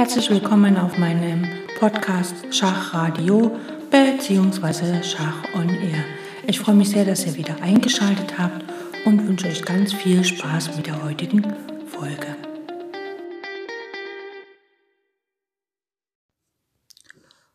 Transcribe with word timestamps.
Herzlich 0.00 0.30
willkommen 0.30 0.78
auf 0.78 0.96
meinem 0.96 1.46
Podcast 1.78 2.34
Schachradio 2.54 3.54
bzw. 3.90 5.02
Schach 5.02 5.44
on 5.54 5.68
Air. 5.68 6.02
Ich 6.46 6.58
freue 6.58 6.74
mich 6.74 6.88
sehr, 6.88 7.04
dass 7.04 7.26
ihr 7.26 7.36
wieder 7.36 7.60
eingeschaltet 7.60 8.38
habt 8.38 8.64
und 9.04 9.28
wünsche 9.28 9.48
euch 9.48 9.62
ganz 9.62 9.92
viel 9.92 10.24
Spaß 10.24 10.74
mit 10.78 10.86
der 10.86 11.04
heutigen 11.04 11.42
Folge. 11.86 12.34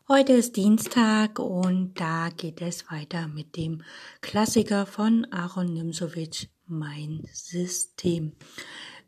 Heute 0.06 0.34
ist 0.34 0.54
Dienstag 0.54 1.40
und 1.40 1.94
da 1.94 2.28
geht 2.28 2.62
es 2.62 2.88
weiter 2.92 3.26
mit 3.26 3.56
dem 3.56 3.82
Klassiker 4.20 4.86
von 4.86 5.26
Aaron 5.32 5.72
Nimzowitsch, 5.72 6.46
Mein 6.68 7.26
System. 7.32 8.34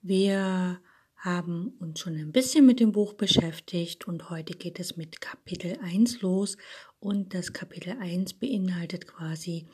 Wir 0.02 0.80
haben 1.18 1.74
uns 1.80 2.00
schon 2.00 2.14
ein 2.14 2.32
bisschen 2.32 2.64
mit 2.64 2.80
dem 2.80 2.92
Buch 2.92 3.14
beschäftigt 3.14 4.06
und 4.06 4.30
heute 4.30 4.54
geht 4.54 4.78
es 4.78 4.96
mit 4.96 5.20
Kapitel 5.20 5.76
1 5.82 6.22
los 6.22 6.56
und 7.00 7.34
das 7.34 7.52
Kapitel 7.52 7.96
1 8.00 8.34
beinhaltet 8.34 9.08
quasi 9.08 9.66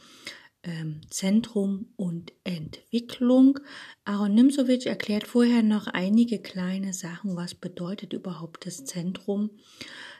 ähm, 0.62 1.02
Zentrum 1.10 1.92
und 1.96 2.32
Entwicklung. 2.44 3.60
Aaron 4.04 4.34
Nimsowitsch 4.34 4.86
erklärt 4.86 5.26
vorher 5.26 5.62
noch 5.62 5.86
einige 5.86 6.40
kleine 6.40 6.94
Sachen, 6.94 7.36
was 7.36 7.54
bedeutet 7.54 8.14
überhaupt 8.14 8.66
das 8.66 8.84
Zentrum. 8.86 9.50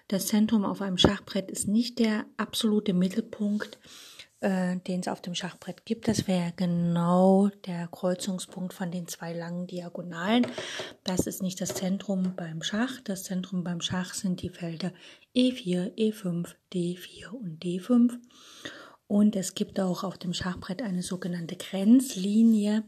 Das 0.09 0.27
Zentrum 0.27 0.67
auf 0.67 0.83
einem 0.83 0.99
Schachbrett 0.99 1.51
ist 1.51 1.67
nicht 1.67 1.99
der 1.99 2.27
absolute 2.37 2.93
Mittelpunkt 2.93 3.79
äh, 4.45 4.77
den 4.77 5.01
es 5.01 5.09
auf 5.09 5.23
dem 5.23 5.35
Schachbrett 5.35 5.87
gibt. 5.87 6.07
Das 6.07 6.29
wäre 6.29 6.53
genau 6.55 7.49
der 7.67 7.89
Kreuzungspunkt 7.89 8.75
von 8.75 8.91
den 8.91 9.09
zwei 9.09 9.33
langen 9.33 9.67
Diagonalen. 9.67 10.47
Das 11.03 11.27
ist 11.27 11.43
nicht 11.43 11.63
das 11.63 11.75
Zentrum 11.75 12.35
beim 12.37 12.63
Schach. 12.63 13.01
Das 13.05 13.25
Zentrum 13.25 13.65
beim 13.65 13.81
Schach 13.81 14.13
sind 14.13 14.43
die 14.43 14.51
Felder 14.51 14.93
E4, 15.35 15.95
E5, 15.97 16.55
D4 16.75 17.29
und 17.29 17.65
D5. 17.65 18.19
Und 19.07 19.35
es 19.35 19.55
gibt 19.55 19.81
auch 19.81 20.05
auf 20.05 20.19
dem 20.19 20.35
Schachbrett 20.35 20.83
eine 20.83 21.03
sogenannte 21.03 21.57
Grenzlinie. 21.57 22.85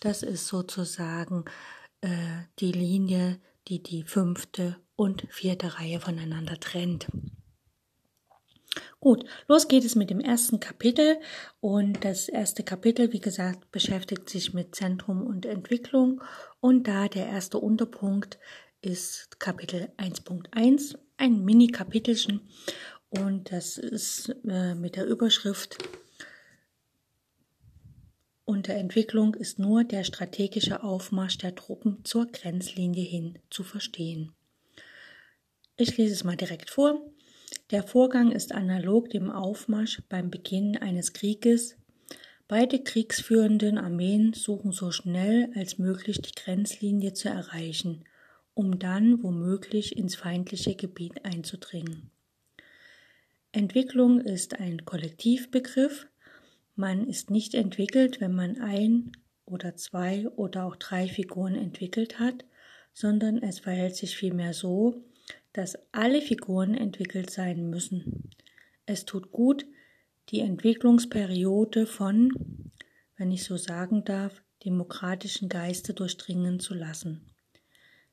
Das 0.00 0.24
ist 0.24 0.48
sozusagen 0.48 1.44
äh, 2.00 2.08
die 2.58 2.72
Linie, 2.72 3.38
die 3.68 3.80
die 3.80 4.02
fünfte 4.02 4.76
und 4.96 5.24
vierte 5.30 5.78
Reihe 5.78 6.00
voneinander 6.00 6.58
trennt. 6.58 7.06
Gut, 9.00 9.24
los 9.48 9.68
geht 9.68 9.84
es 9.84 9.94
mit 9.94 10.10
dem 10.10 10.20
ersten 10.20 10.60
Kapitel 10.60 11.18
und 11.60 12.04
das 12.04 12.28
erste 12.28 12.62
Kapitel, 12.62 13.12
wie 13.12 13.20
gesagt, 13.20 13.70
beschäftigt 13.70 14.28
sich 14.28 14.54
mit 14.54 14.74
Zentrum 14.74 15.26
und 15.26 15.46
Entwicklung 15.46 16.22
und 16.60 16.88
da 16.88 17.08
der 17.08 17.26
erste 17.26 17.58
Unterpunkt 17.58 18.38
ist 18.80 19.38
Kapitel 19.40 19.88
1.1, 19.96 20.98
ein 21.16 21.44
Mini-Kapitelchen 21.44 22.40
und 23.08 23.52
das 23.52 23.78
ist 23.78 24.34
äh, 24.48 24.74
mit 24.74 24.96
der 24.96 25.06
Überschrift 25.06 25.78
unter 28.48 28.74
Entwicklung 28.74 29.34
ist 29.34 29.58
nur 29.58 29.82
der 29.82 30.04
strategische 30.04 30.84
Aufmarsch 30.84 31.36
der 31.36 31.56
Truppen 31.56 32.04
zur 32.04 32.26
Grenzlinie 32.26 33.02
hin 33.02 33.40
zu 33.50 33.64
verstehen. 33.64 34.36
Ich 35.76 35.96
lese 35.96 36.14
es 36.14 36.22
mal 36.22 36.36
direkt 36.36 36.70
vor. 36.70 37.00
Der 37.72 37.82
Vorgang 37.82 38.30
ist 38.30 38.52
analog 38.52 39.10
dem 39.10 39.28
Aufmarsch 39.28 40.00
beim 40.08 40.30
Beginn 40.30 40.76
eines 40.76 41.12
Krieges. 41.12 41.76
Beide 42.46 42.80
kriegsführenden 42.80 43.76
Armeen 43.76 44.34
suchen 44.34 44.70
so 44.70 44.92
schnell 44.92 45.50
als 45.56 45.76
möglich 45.76 46.20
die 46.20 46.30
Grenzlinie 46.32 47.12
zu 47.12 47.28
erreichen, 47.28 48.04
um 48.54 48.78
dann 48.78 49.20
womöglich 49.20 49.96
ins 49.96 50.14
feindliche 50.14 50.76
Gebiet 50.76 51.24
einzudringen. 51.24 52.12
Entwicklung 53.50 54.20
ist 54.20 54.60
ein 54.60 54.84
Kollektivbegriff. 54.84 56.06
Man 56.76 57.08
ist 57.08 57.30
nicht 57.30 57.54
entwickelt, 57.54 58.20
wenn 58.20 58.32
man 58.32 58.60
ein 58.60 59.10
oder 59.44 59.74
zwei 59.74 60.28
oder 60.36 60.66
auch 60.66 60.76
drei 60.76 61.08
Figuren 61.08 61.56
entwickelt 61.56 62.20
hat, 62.20 62.44
sondern 62.92 63.42
es 63.42 63.58
verhält 63.58 63.96
sich 63.96 64.16
vielmehr 64.16 64.54
so, 64.54 65.02
dass 65.56 65.78
alle 65.90 66.20
Figuren 66.20 66.74
entwickelt 66.74 67.30
sein 67.30 67.70
müssen. 67.70 68.28
Es 68.84 69.06
tut 69.06 69.32
gut, 69.32 69.64
die 70.28 70.40
Entwicklungsperiode 70.40 71.86
von, 71.86 72.30
wenn 73.16 73.30
ich 73.30 73.44
so 73.44 73.56
sagen 73.56 74.04
darf, 74.04 74.42
demokratischen 74.66 75.48
Geiste 75.48 75.94
durchdringen 75.94 76.60
zu 76.60 76.74
lassen. 76.74 77.22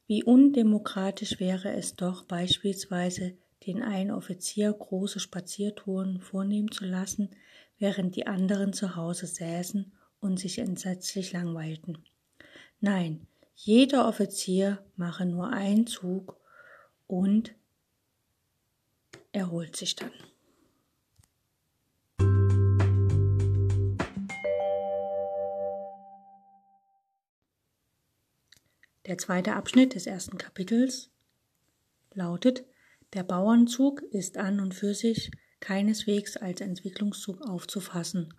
Wie 0.08 0.24
undemokratisch 0.24 1.42
wäre 1.42 1.74
es 1.74 1.98
doch 1.98 2.24
beispielsweise, 2.24 3.34
den 3.68 3.82
einen 3.82 4.12
Offizier 4.12 4.72
große 4.72 5.20
Spaziertouren 5.20 6.22
vornehmen 6.22 6.72
zu 6.72 6.86
lassen, 6.86 7.30
während 7.78 8.16
die 8.16 8.26
anderen 8.26 8.72
zu 8.72 8.96
Hause 8.96 9.28
säßen 9.28 9.92
und 10.22 10.40
sich 10.40 10.60
entsetzlich 10.60 11.34
langweilten. 11.34 11.98
Nein, 12.80 13.28
jeder 13.54 14.08
Offizier 14.08 14.82
mache 14.96 15.26
nur 15.26 15.52
einen 15.52 15.88
Zug 15.88 16.38
und 17.14 17.54
erholt 19.34 19.76
sich 19.76 19.96
dann. 19.96 20.12
Der 29.06 29.20
zweite 29.20 29.54
Abschnitt 29.54 29.94
des 29.94 30.08
ersten 30.08 30.40
Kapitels 30.40 31.12
lautet, 32.14 32.66
der 33.14 33.22
Bauernzug 33.22 34.02
ist 34.02 34.38
an 34.38 34.60
und 34.60 34.74
für 34.74 34.96
sich 34.96 35.30
keineswegs 35.60 36.36
als 36.36 36.62
Entwicklungszug 36.62 37.42
aufzufassen, 37.48 38.34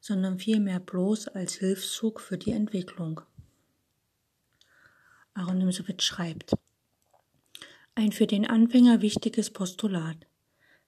sondern 0.00 0.38
vielmehr 0.38 0.78
bloß 0.78 1.26
als 1.26 1.54
Hilfszug 1.54 2.20
für 2.20 2.38
die 2.38 2.52
Entwicklung. 2.52 3.22
Aaron 5.34 5.58
Nimsowitsch 5.58 6.04
schreibt, 6.04 6.52
ein 7.94 8.12
für 8.12 8.26
den 8.26 8.46
Anfänger 8.46 9.02
wichtiges 9.02 9.50
Postulat. 9.50 10.26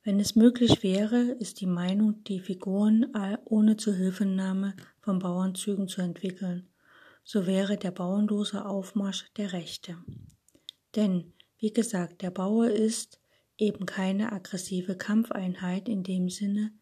Wenn 0.05 0.19
es 0.19 0.35
möglich 0.35 0.83
wäre, 0.83 1.21
ist 1.39 1.61
die 1.61 1.67
Meinung, 1.67 2.25
die 2.25 2.41
Figuren 2.41 3.07
ohne 3.45 3.77
Zuhilfenahme 3.77 4.75
von 5.01 5.19
Bauernzügen 5.19 5.89
zu 5.89 6.01
entwickeln, 6.01 6.69
so 7.25 7.47
wäre 7.47 7.77
der 7.77 7.93
bauernlose 7.93 8.65
Aufmarsch 8.65 9.27
der 9.37 9.53
rechte. 9.53 9.97
Denn, 10.97 11.33
wie 11.59 11.73
gesagt, 11.73 12.23
der 12.23 12.31
Bauer 12.31 12.69
ist 12.69 13.21
eben 13.59 13.87
keine 13.87 14.33
aggressive 14.33 14.97
Kampfeinheit 14.97 15.89
in 15.89 16.03
dem 16.03 16.29
Sinne, 16.29 16.73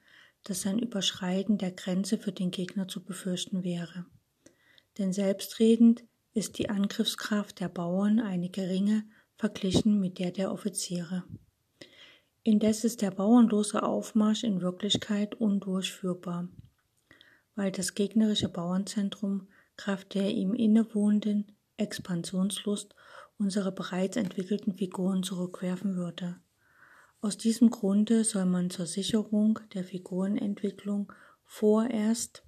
dass 0.45 0.63
sein 0.63 0.79
Überschreiten 0.79 1.59
der 1.59 1.73
Grenze 1.73 2.17
für 2.17 2.33
den 2.33 2.51
Gegner 2.51 2.89
zu 2.89 3.05
befürchten 3.05 3.63
wäre. 3.65 4.07
Denn 4.97 5.13
selbstredend 5.13 6.05
ist 6.33 6.59
die 6.59 6.71
Angriffskraft 6.71 7.61
der 7.61 7.69
Bauern 7.69 8.21
eine 8.21 8.49
geringe 8.49 9.05
verglichen 9.41 9.99
mit 10.01 10.19
der 10.19 10.33
der 10.33 10.53
Offiziere. 10.53 11.25
Indes 12.43 12.85
ist 12.85 13.01
der 13.01 13.11
bauernlose 13.11 13.83
Aufmarsch 13.83 14.45
in 14.45 14.61
Wirklichkeit 14.61 15.35
undurchführbar, 15.35 16.49
weil 17.55 17.73
das 17.73 17.95
gegnerische 17.95 18.51
Bauernzentrum 18.51 19.49
Kraft 19.79 20.13
der 20.13 20.31
ihm 20.31 20.53
innewohnenden 20.53 21.53
Expansionslust 21.79 22.95
unsere 23.39 23.73
bereits 23.73 24.19
entwickelten 24.19 24.75
Figuren 24.75 25.23
zurückwerfen 25.23 25.97
würde. 25.97 26.39
Aus 27.23 27.39
diesem 27.39 27.71
Grunde 27.71 28.25
soll 28.25 28.45
man 28.45 28.69
zur 28.69 28.85
Sicherung 28.85 29.59
der 29.73 29.85
Figurenentwicklung 29.85 31.11
vorerst 31.45 32.43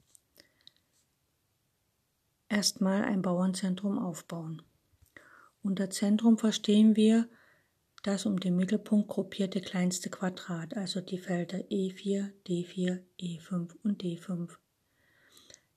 erstmal 2.51 3.03
ein 3.05 3.23
Bauernzentrum 3.23 3.99
aufbauen. 3.99 4.61
Unter 5.63 5.91
Zentrum 5.91 6.39
verstehen 6.39 6.97
wir 6.97 7.29
das 8.03 8.27
um 8.27 8.41
den 8.41 8.57
Mittelpunkt 8.57 9.09
gruppierte 9.09 9.61
kleinste 9.61 10.11
Quadrat, 10.11 10.77
also 10.77 11.01
die 11.01 11.19
Felder 11.19 11.59
E4, 11.59 12.33
D4, 12.47 13.01
E5 13.21 13.77
und 13.85 14.03
D5. 14.03 14.57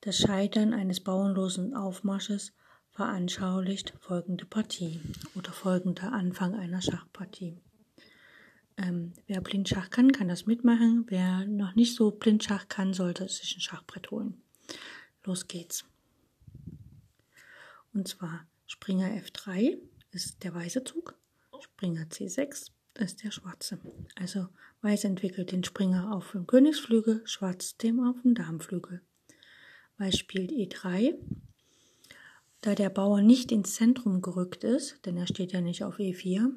Das 0.02 0.18
Scheitern 0.18 0.74
eines 0.74 1.02
bauernlosen 1.02 1.76
Aufmarsches 1.76 2.54
veranschaulicht 2.90 3.94
folgende 4.00 4.46
Partie 4.46 5.02
oder 5.36 5.52
folgender 5.52 6.14
Anfang 6.14 6.56
einer 6.56 6.81
Schachpartie. 6.81 7.58
Ähm, 8.78 9.14
wer 9.28 9.42
Blindschach 9.42 9.90
kann, 9.90 10.12
kann 10.12 10.28
das 10.28 10.48
mitmachen. 10.48 11.06
Wer 11.08 11.46
noch 11.46 11.76
nicht 11.76 11.96
so 11.96 12.12
Blindschach 12.12 12.68
kann, 12.68 12.94
sollte 12.94 13.28
sich 13.28 13.56
ein 13.56 13.62
Schachbrett 13.62 14.12
holen. 14.12 14.42
Los 15.24 15.48
geht's. 15.48 15.86
Und 17.94 18.08
zwar 18.08 18.46
Springer 18.68 19.08
F3 19.08 19.78
ist 20.12 20.44
der 20.44 20.54
weiße 20.54 20.84
Zug, 20.84 21.16
Springer 21.62 22.06
C6 22.06 22.72
ist 22.96 23.24
der 23.24 23.32
schwarze. 23.32 23.80
Also 24.16 24.48
Weiß 24.82 25.04
entwickelt 25.04 25.52
den 25.52 25.64
Springer 25.64 26.14
auf 26.14 26.32
dem 26.32 26.48
Königsflügel, 26.48 27.22
Schwarz 27.26 27.78
dem 27.78 28.00
auf 28.00 28.22
dem 28.22 28.36
Damenflügel. 28.36 29.02
Weiß 29.98 30.18
spielt 30.18 30.52
E3. 30.52 31.16
Da 32.62 32.76
der 32.76 32.90
Bauer 32.90 33.22
nicht 33.22 33.52
ins 33.52 33.76
Zentrum 33.76 34.22
gerückt 34.22 34.64
ist, 34.64 35.06
denn 35.06 35.18
er 35.18 35.28
steht 35.28 35.52
ja 35.52 35.62
nicht 35.62 35.84
auf 35.84 36.00
E4, 36.00 36.52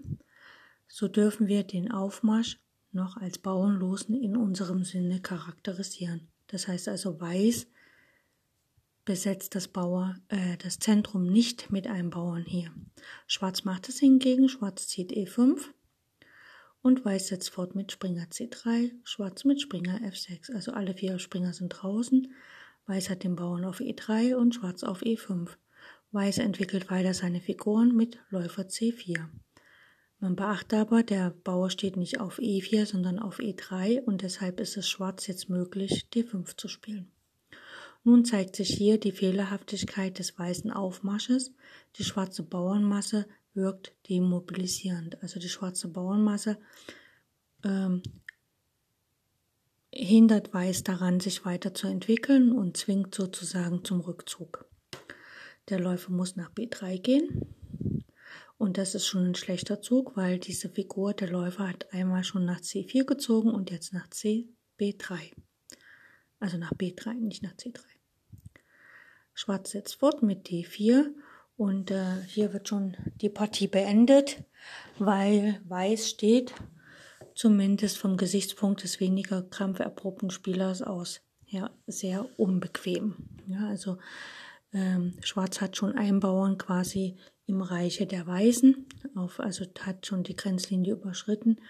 So 0.87 1.09
dürfen 1.09 1.49
wir 1.49 1.65
den 1.65 1.91
Aufmarsch 1.91 2.59
noch 2.93 3.17
als 3.17 3.39
Bauernlosen 3.39 4.15
in 4.15 4.37
unserem 4.37 4.85
Sinne 4.85 5.21
charakterisieren. 5.21 6.29
Das 6.47 6.67
heißt 6.67 6.89
also, 6.89 7.21
Weiß 7.21 7.67
besetzt 9.09 9.55
das, 9.55 9.69
Bauer, 9.69 10.17
äh, 10.29 10.59
das 10.59 10.81
Zentrum 10.81 11.27
nicht 11.27 11.73
mit 11.73 11.87
einem 11.87 12.11
Bauern 12.11 12.45
hier. 12.45 12.71
Schwarz 13.27 13.65
macht 13.65 13.89
es 13.89 13.99
hingegen, 13.99 14.51
Schwarz 14.51 14.87
zieht 14.87 15.13
E5 15.13 15.63
und 16.83 17.07
Weiß 17.07 17.29
setzt 17.29 17.49
fort 17.49 17.75
mit 17.75 17.91
Springer 17.91 18.27
C3, 18.27 18.91
Schwarz 19.05 19.47
mit 19.47 19.63
Springer 19.63 19.99
F6. 20.03 20.53
Also 20.53 20.73
alle 20.73 20.93
vier 20.93 21.19
Springer 21.19 21.55
sind 21.55 21.71
draußen. 21.71 22.35
Weiß 22.85 23.09
hat 23.09 23.25
den 23.25 23.35
Bauern 23.35 23.65
auf 23.65 23.81
E3 23.81 24.35
und 24.35 24.55
Schwarz 24.55 24.83
auf 24.83 25.01
E5. 25.01 25.49
Weiß 26.13 26.37
entwickelt 26.37 26.91
weiter 26.91 27.15
seine 27.15 27.41
Figuren 27.41 27.97
mit 27.97 28.19
Läufer 28.29 28.65
C4. 28.65 29.25
Man 30.19 30.37
beachte 30.37 30.77
aber, 30.77 31.03
der 31.03 31.31
Bauer 31.31 31.71
steht 31.71 31.97
nicht 31.97 32.21
auf 32.21 32.41
E4, 32.41 32.85
sondern 32.85 33.19
auf 33.19 33.39
E3 33.39 34.03
und 34.03 34.21
deshalb 34.21 34.61
ist 34.61 34.77
es 34.77 34.87
Schwarz 34.87 35.27
jetzt 35.29 35.49
möglich, 35.49 36.09
D5 36.13 36.59
zu 36.59 36.69
spielen. 36.69 37.11
Nun 38.05 38.25
zeigt 38.25 38.57
sich 38.57 38.69
hier 38.69 38.99
die 38.99 39.13
Fehlerhaftigkeit 39.13 40.19
des 40.19 40.39
weißen 40.39 40.71
Aufmarsches. 40.71 41.53
Die 41.97 42.05
schwarze 42.05 42.43
Bauernmasse 42.43 43.27
wirkt 43.55 43.95
demobilisierend. 44.09 45.23
Also 45.23 45.41
die 45.41 45.49
schwarze 45.49 45.89
Bauernmasse 45.89 46.59
ähm, 47.65 48.03
hindert 49.93 50.55
Weiß 50.55 50.85
daran, 50.85 51.21
sich 51.21 51.45
weiterzuentwickeln 51.45 52.53
und 52.53 52.77
zwingt 52.77 53.15
sozusagen 53.15 53.85
zum 53.85 54.01
Rückzug. 54.01 54.67
Der 55.69 55.81
Läufer 55.81 56.13
muss 56.13 56.37
nach 56.37 56.53
B3 56.53 56.99
gehen. 56.99 57.55
Und 58.57 58.77
das 58.77 58.95
ist 58.95 59.07
schon 59.07 59.27
ein 59.27 59.35
schlechter 59.35 59.81
Zug, 59.81 60.17
weil 60.17 60.39
diese 60.39 60.69
Figur, 60.69 61.15
der 61.15 61.31
Läufer, 61.31 61.69
hat 61.69 61.93
einmal 61.93 62.25
schon 62.25 62.45
nach 62.45 62.61
C4 62.61 63.05
gezogen 63.05 63.51
und 63.51 63.71
jetzt 63.71 63.93
nach 63.93 64.09
C, 64.11 64.49
B3. 64.81 65.33
Also 66.41 66.57
nach 66.57 66.73
B3, 66.73 67.15
nicht 67.15 67.43
nach 67.43 67.55
C3. 67.55 67.81
Schwarz 69.35 69.71
setzt 69.71 69.97
fort 69.97 70.23
mit 70.23 70.49
D4 70.49 71.07
und 71.57 71.91
äh, 71.91 72.23
hier 72.27 72.53
wird 72.53 72.69
schon 72.69 72.97
die 73.21 73.29
Partie 73.29 73.69
beendet, 73.69 74.45
weil 74.99 75.61
Weiß 75.69 76.09
steht, 76.09 76.55
zumindest 77.35 77.99
vom 77.99 78.17
Gesichtspunkt 78.17 78.83
des 78.83 79.01
weniger 79.01 79.43
krampferprobten 79.43 80.31
Spielers 80.31 80.83
aus, 80.83 81.21
ja, 81.47 81.71
sehr 81.87 82.29
unbequem. 82.37 83.17
Ja, 83.47 83.69
also 83.69 83.99
ähm, 84.73 85.15
Schwarz 85.23 85.61
hat 85.61 85.77
schon 85.77 85.97
einen 85.97 86.21
Bauern 86.21 86.59
quasi 86.59 87.17
im 87.47 87.63
Reiche 87.63 88.07
der 88.07 88.27
Weißen, 88.27 88.87
auf, 89.15 89.41
also 89.41 89.65
hat 89.81 90.07
schon 90.07 90.23
die 90.23 90.37
Grenzlinie 90.37 90.95
überschritten 90.95 91.61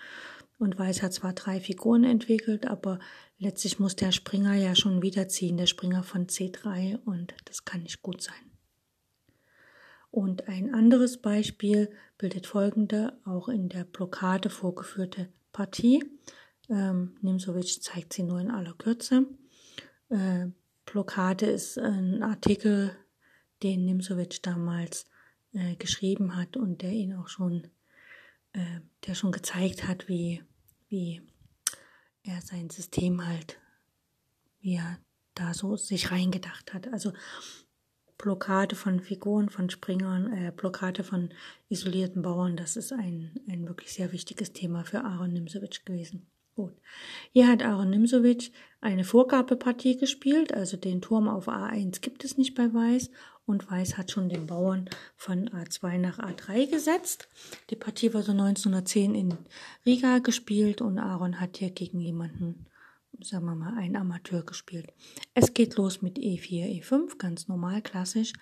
und 0.58 0.78
Weiß 0.78 1.02
hat 1.02 1.12
zwar 1.12 1.32
drei 1.32 1.60
Figuren 1.60 2.05
entwickelt, 2.05 2.66
aber 2.66 2.99
letztlich 3.38 3.78
muss 3.78 3.96
der 3.96 4.12
Springer 4.12 4.55
ja 4.55 4.75
schon 4.75 5.02
wieder 5.02 5.28
ziehen, 5.28 5.56
der 5.56 5.66
Springer 5.66 6.02
von 6.02 6.26
C3 6.26 6.99
und 7.05 7.34
das 7.44 7.64
kann 7.64 7.82
nicht 7.82 8.02
gut 8.02 8.22
sein. 8.22 8.34
Und 10.10 10.49
ein 10.49 10.75
anderes 10.75 11.20
Beispiel 11.20 11.90
bildet 12.16 12.46
folgende, 12.46 13.19
auch 13.25 13.49
in 13.49 13.69
der 13.69 13.84
Blockade 13.84 14.50
vorgeführte 14.50 15.28
Partie. 15.52 16.02
Ähm, 16.70 17.16
Nimsovic 17.20 17.82
zeigt 17.82 18.12
sie 18.14 18.22
nur 18.22 18.40
in 18.40 18.50
aller 18.50 18.75
Kürze. 18.75 19.26
Äh, 20.08 20.46
Blockade 20.87 21.46
ist 21.46 21.78
ein 21.78 22.22
Artikel, 22.22 22.96
den 23.62 23.84
Nimsovic 23.84 24.43
damals 24.43 25.04
äh, 25.52 25.76
geschrieben 25.76 26.37
hat 26.37 26.56
und 26.56 26.82
der 26.82 26.90
ihn 26.90 27.14
auch 27.14 27.28
schon 27.28 27.69
äh, 28.52 28.80
der 29.06 29.14
schon 29.14 29.32
gezeigt 29.32 29.86
hat, 29.86 30.08
wie, 30.08 30.42
wie 30.88 31.22
er 32.22 32.40
sein 32.40 32.70
System 32.70 33.26
halt, 33.26 33.58
wie 34.60 34.76
er 34.76 34.98
da 35.34 35.54
so 35.54 35.76
sich 35.76 36.10
reingedacht 36.10 36.74
hat. 36.74 36.92
Also 36.92 37.12
Blockade 38.18 38.74
von 38.74 39.00
Figuren, 39.00 39.48
von 39.48 39.70
Springern, 39.70 40.32
äh, 40.32 40.52
Blockade 40.54 41.04
von 41.04 41.30
isolierten 41.68 42.22
Bauern, 42.22 42.56
das 42.56 42.76
ist 42.76 42.92
ein, 42.92 43.38
ein 43.48 43.66
wirklich 43.68 43.92
sehr 43.92 44.12
wichtiges 44.12 44.52
Thema 44.52 44.84
für 44.84 45.04
Aaron 45.04 45.32
Nimsovic 45.32 45.86
gewesen. 45.86 46.26
Gut. 46.56 46.74
Hier 47.32 47.46
hat 47.46 47.62
Aaron 47.62 47.90
Nimsovic 47.90 48.50
eine 48.80 49.04
Vorgabepartie 49.04 49.96
gespielt, 49.96 50.52
also 50.52 50.76
den 50.76 51.00
Turm 51.00 51.28
auf 51.28 51.48
A1 51.48 52.00
gibt 52.00 52.24
es 52.24 52.36
nicht 52.36 52.56
bei 52.56 52.74
Weiß 52.74 53.10
und 53.48 53.70
Weiß 53.70 53.96
hat 53.96 54.10
schon 54.10 54.28
den 54.28 54.46
Bauern 54.46 54.88
von 55.16 55.48
A2 55.48 55.98
nach 55.98 56.18
A3 56.18 56.70
gesetzt. 56.70 57.28
Die 57.70 57.76
Partie 57.76 58.12
war 58.12 58.22
so 58.22 58.32
1910 58.32 59.14
in 59.14 59.38
Riga 59.86 60.18
gespielt 60.18 60.80
und 60.80 60.98
Aaron 60.98 61.40
hat 61.40 61.56
hier 61.56 61.70
gegen 61.70 61.98
jemanden, 62.00 62.66
sagen 63.22 63.46
wir 63.46 63.54
mal, 63.54 63.76
einen 63.78 63.96
Amateur 63.96 64.42
gespielt. 64.42 64.92
Es 65.34 65.54
geht 65.54 65.76
los 65.76 66.02
mit 66.02 66.18
E4, 66.18 66.82
E5, 66.82 67.16
ganz 67.18 67.48
normal, 67.48 67.82
klassisch. 67.82 68.32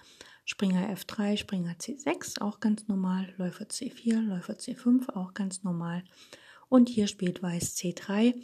Springer 0.44 0.92
F3, 0.94 1.36
Springer 1.36 1.74
C6, 1.74 2.40
auch 2.40 2.60
ganz 2.60 2.86
normal. 2.86 3.32
Läufer 3.36 3.64
C4, 3.64 4.20
Läufer 4.20 4.54
C5, 4.54 5.10
auch 5.10 5.34
ganz 5.34 5.62
normal. 5.62 6.04
Und 6.68 6.88
hier 6.88 7.06
spielt 7.06 7.42
Weiß 7.42 7.76
C3 7.76 8.34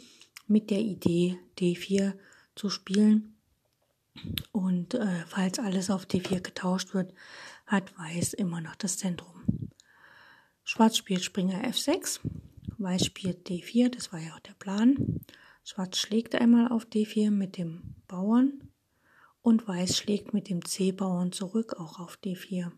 mit 0.47 0.69
der 0.69 0.79
Idee 0.79 1.39
D4 1.59 2.13
zu 2.55 2.69
spielen. 2.69 3.35
Und 4.51 4.93
äh, 4.93 5.25
falls 5.27 5.59
alles 5.59 5.89
auf 5.89 6.05
D4 6.05 6.41
getauscht 6.41 6.93
wird, 6.93 7.13
hat 7.65 7.97
Weiß 7.97 8.33
immer 8.33 8.61
noch 8.61 8.75
das 8.75 8.97
Zentrum. 8.97 9.43
Schwarz 10.63 10.97
spielt 10.97 11.23
Springer 11.23 11.63
F6, 11.63 12.19
Weiß 12.77 13.05
spielt 13.05 13.47
D4, 13.47 13.89
das 13.89 14.13
war 14.13 14.19
ja 14.19 14.33
auch 14.35 14.39
der 14.39 14.53
Plan. 14.53 15.21
Schwarz 15.63 15.97
schlägt 15.97 16.35
einmal 16.35 16.69
auf 16.69 16.85
D4 16.85 17.31
mit 17.31 17.57
dem 17.57 17.95
Bauern 18.07 18.69
und 19.41 19.67
Weiß 19.67 19.97
schlägt 19.97 20.33
mit 20.33 20.49
dem 20.49 20.63
C-Bauern 20.63 21.31
zurück 21.31 21.75
auch 21.79 21.99
auf 21.99 22.17
D4. 22.23 22.71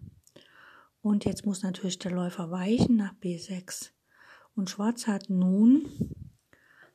Und 1.02 1.26
jetzt 1.26 1.46
muss 1.46 1.62
natürlich 1.62 2.00
der 2.00 2.12
Läufer 2.12 2.50
weichen 2.50 2.96
nach 2.96 3.14
B6. 3.14 3.92
Und 4.56 4.70
Schwarz 4.70 5.06
hat 5.06 5.30
nun 5.30 5.88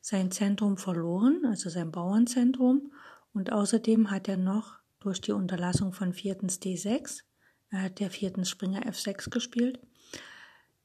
sein 0.01 0.31
Zentrum 0.31 0.77
verloren, 0.77 1.45
also 1.47 1.71
sein 1.71 1.93
Bauernzentrum. 1.93 2.93
Und 3.33 3.53
außerdem 3.53 4.11
hat 4.11 4.29
er 4.29 4.37
noch 4.37 4.79
durch 4.99 5.21
die 5.21 5.33
Unterlassung 5.33 5.93
von 5.93 6.13
viertens 6.13 6.61
D6, 6.61 7.23
er 7.71 7.83
hat 7.83 8.01
der 8.01 8.11
vierten 8.11 8.45
Springer 8.45 8.83
F6 8.83 9.31
gespielt, 9.31 9.79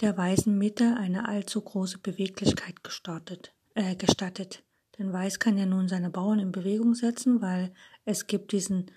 der 0.02 0.16
weißen 0.16 0.56
Mitte 0.56 0.96
eine 0.98 1.28
allzu 1.28 1.62
große 1.62 1.98
Beweglichkeit 1.98 2.84
gestartet, 2.84 3.54
äh, 3.74 3.96
gestattet. 3.96 4.64
Denn 4.98 5.12
Weiß 5.12 5.40
kann 5.40 5.58
ja 5.58 5.66
nun 5.66 5.88
seine 5.88 6.10
Bauern 6.10 6.40
in 6.40 6.52
Bewegung 6.52 6.94
setzen, 6.94 7.42
weil 7.42 7.74
es 8.06 8.28
gibt 8.28 8.52
diesen 8.52 8.92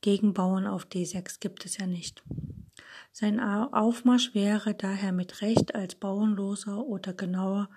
Gegenbauern 0.00 0.66
auf 0.66 0.86
D6 0.86 1.40
gibt 1.40 1.64
es 1.64 1.78
ja 1.78 1.86
nicht. 1.86 2.22
Sein 3.12 3.40
Aufmarsch 3.40 4.34
wäre 4.34 4.74
daher 4.74 5.12
mit 5.12 5.40
Recht 5.40 5.74
als 5.74 5.94
bauernloser 5.94 6.84
oder 6.84 7.12
genauer 7.12 7.68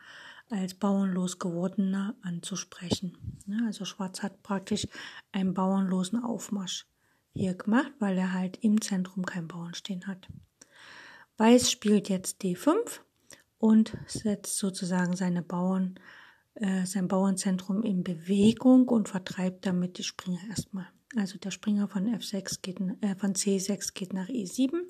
als 0.52 0.74
bauernlos 0.74 1.40
gewordener 1.40 2.16
anzusprechen. 2.22 3.18
Also 3.66 3.86
Schwarz 3.86 4.22
hat 4.22 4.44
praktisch 4.44 4.88
einen 5.32 5.54
bauernlosen 5.54 6.24
Aufmarsch 6.24 6.86
hier 7.34 7.54
gemacht, 7.54 7.92
weil 8.00 8.18
er 8.18 8.34
halt 8.34 8.58
im 8.62 8.82
Zentrum 8.82 9.26
kein 9.26 9.48
Bauern 9.48 9.74
stehen 9.74 10.08
hat. 10.08 10.28
Weiß 11.38 11.72
spielt 11.72 12.10
jetzt 12.10 12.42
D5 12.44 13.00
und 13.58 13.98
setzt 14.06 14.58
sozusagen 14.58 15.16
seine 15.16 15.42
Bauern, 15.42 15.96
äh, 16.56 16.86
sein 16.86 17.08
Bauernzentrum 17.08 17.84
in 17.84 18.04
Bewegung 18.04 18.88
und 18.90 19.08
vertreibt 19.08 19.66
damit 19.66 19.98
die 19.98 20.04
Springer 20.04 20.42
erstmal. 20.50 20.88
Also 21.16 21.38
der 21.38 21.52
Springer 21.52 21.88
von 21.88 22.08
F6 22.08 22.62
geht, 22.62 22.80
äh, 23.02 23.16
von 23.16 23.34
C6 23.34 23.94
geht 23.94 24.14
nach 24.14 24.28
E7 24.28 24.82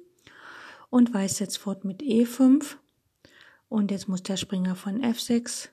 und 0.89 1.13
Weiß 1.13 1.37
setzt 1.37 1.59
fort 1.59 1.85
mit 1.85 2.01
E5 2.01 2.77
und 3.71 3.89
jetzt 3.89 4.09
muss 4.09 4.21
der 4.21 4.35
Springer 4.35 4.75
von 4.75 5.01
F6 5.01 5.69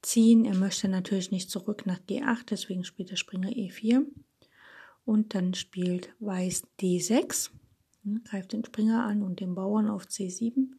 ziehen. 0.00 0.44
Er 0.44 0.54
möchte 0.54 0.86
natürlich 0.86 1.32
nicht 1.32 1.50
zurück 1.50 1.86
nach 1.86 1.98
G8, 1.98 2.44
deswegen 2.48 2.84
spielt 2.84 3.10
der 3.10 3.16
Springer 3.16 3.48
E4 3.48 4.06
und 5.04 5.34
dann 5.34 5.52
spielt 5.52 6.10
Weiß 6.20 6.62
D6, 6.80 7.50
greift 8.24 8.52
den 8.52 8.64
Springer 8.64 9.04
an 9.04 9.24
und 9.24 9.40
den 9.40 9.56
Bauern 9.56 9.90
auf 9.90 10.04
C7. 10.04 10.70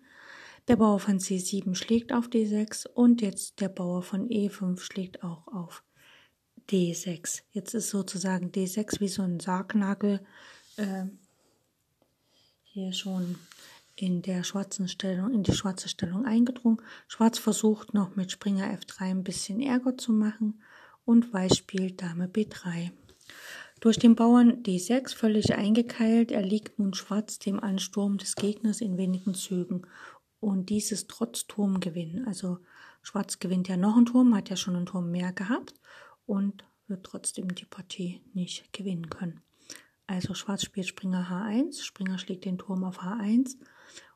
Der 0.69 0.77
Bauer 0.77 0.99
von 0.99 1.19
C7 1.19 1.75
schlägt 1.75 2.13
auf 2.13 2.27
D6 2.27 2.87
und 2.87 3.21
jetzt 3.21 3.59
der 3.59 3.67
Bauer 3.67 4.01
von 4.01 4.29
E5 4.29 4.79
schlägt 4.79 5.21
auch 5.21 5.45
auf 5.47 5.83
D6. 6.69 7.41
Jetzt 7.51 7.73
ist 7.73 7.89
sozusagen 7.89 8.51
D6 8.51 9.01
wie 9.01 9.09
so 9.09 9.21
ein 9.21 9.41
Sargnagel 9.41 10.25
äh, 10.77 11.07
hier 12.63 12.93
schon 12.93 13.35
in 13.95 14.21
der 14.21 14.43
schwarzen 14.43 14.87
Stellung, 14.87 15.33
in 15.33 15.43
die 15.43 15.53
schwarze 15.53 15.89
Stellung 15.89 16.25
eingedrungen. 16.25 16.81
Schwarz 17.07 17.37
versucht 17.37 17.93
noch 17.93 18.15
mit 18.15 18.31
Springer 18.31 18.73
F3 18.73 19.01
ein 19.01 19.23
bisschen 19.23 19.61
Ärger 19.61 19.97
zu 19.97 20.11
machen 20.11 20.61
und 21.05 21.31
Weiß 21.33 21.57
spielt 21.57 22.01
Dame 22.01 22.27
B3. 22.27 22.91
Durch 23.79 23.99
den 23.99 24.15
Bauern 24.15 24.63
D6 24.63 25.13
völlig 25.13 25.53
eingekeilt 25.53 26.31
erliegt 26.31 26.79
nun 26.79 26.93
Schwarz 26.93 27.37
dem 27.39 27.59
Ansturm 27.59 28.17
des 28.17 28.35
Gegners 28.35 28.79
in 28.81 28.97
wenigen 28.97 29.33
Zügen 29.33 29.85
und 30.39 30.69
dieses 30.69 31.07
trotz 31.07 31.47
Turmgewinn. 31.47 32.25
Also 32.25 32.59
Schwarz 33.01 33.39
gewinnt 33.39 33.67
ja 33.67 33.77
noch 33.77 33.97
einen 33.97 34.05
Turm, 34.05 34.35
hat 34.35 34.49
ja 34.49 34.55
schon 34.55 34.75
einen 34.75 34.85
Turm 34.85 35.11
mehr 35.11 35.33
gehabt 35.33 35.73
und 36.25 36.63
wird 36.87 37.05
trotzdem 37.05 37.53
die 37.53 37.65
Partie 37.65 38.21
nicht 38.33 38.71
gewinnen 38.71 39.09
können. 39.09 39.41
Also 40.07 40.33
Schwarz 40.33 40.63
spielt 40.63 40.87
Springer 40.87 41.29
H1, 41.29 41.83
Springer 41.83 42.17
schlägt 42.17 42.45
den 42.45 42.57
Turm 42.57 42.83
auf 42.83 42.99
H1 43.01 43.55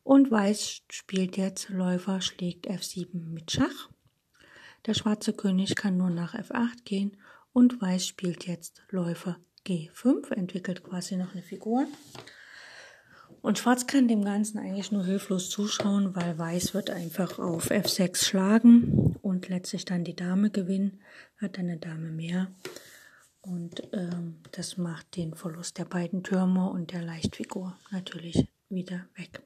und 0.03 0.29
Weiß 0.32 0.82
spielt 0.89 1.38
jetzt 1.38 1.70
Läufer 1.70 2.22
schlägt 2.22 2.70
F7 2.70 3.29
mit 3.29 3.51
Schach. 3.51 3.89
Der 4.86 4.94
schwarze 4.94 5.34
König 5.34 5.75
kann 5.75 5.98
nur 5.98 6.10
nach 6.10 6.36
F8 6.36 6.84
gehen 6.86 7.17
und 7.53 7.82
Weiß 7.82 8.06
spielt 8.06 8.48
jetzt 8.48 8.84
Läufer 8.89 9.38
G5, 9.65 10.32
entwickelt 10.32 10.84
quasi 10.84 11.17
noch 11.17 11.34
eine 11.34 11.44
Figur. 11.44 11.86
Und 13.41 13.58
Schwarz 13.58 13.88
kann 13.88 14.08
dem 14.08 14.24
Ganzen 14.24 14.60
eigentlich 14.60 14.91
nur 14.91 15.06
hilflos 15.06 15.50
zuschauen, 15.50 16.15
weil 16.15 16.38
Weiß 16.38 16.74
wird 16.74 16.89
einfach 16.89 17.39
auf 17.39 17.72
F6 17.72 18.24
schlagen 18.24 19.15
und 19.22 19.50
letztlich 19.50 19.86
dann 19.86 20.03
die 20.03 20.15
Dame 20.15 20.50
gewinnen, 20.50 21.00
hat 21.39 21.60
eine 21.60 21.77
Dame 21.77 22.12
mehr. 22.12 22.48
Und 23.48 23.82
ähm, 23.94 24.39
das 24.51 24.77
macht 24.77 25.16
den 25.16 25.34
Verlust 25.34 25.77
der 25.77 25.86
beiden 25.86 26.22
Türme 26.22 26.70
und 26.70 26.92
der 26.92 27.01
Leichtfigur 27.01 27.77
natürlich 27.92 28.50
wieder 28.68 29.06
weg. 29.16 29.42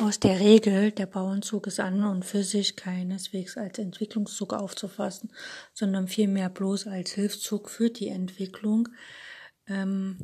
Aus 0.00 0.20
der 0.20 0.38
Regel, 0.38 0.92
der 0.92 1.06
Bauernzug 1.06 1.66
ist 1.66 1.80
an 1.80 2.04
und 2.04 2.24
für 2.24 2.44
sich 2.44 2.76
keineswegs 2.76 3.56
als 3.56 3.78
Entwicklungszug 3.78 4.52
aufzufassen, 4.52 5.32
sondern 5.74 6.06
vielmehr 6.06 6.50
bloß 6.50 6.86
als 6.86 7.12
Hilfszug 7.12 7.68
für 7.68 7.90
die 7.90 8.08
Entwicklung, 8.08 8.88
ähm, 9.66 10.18